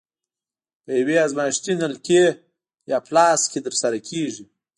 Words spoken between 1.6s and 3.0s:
نلکې یا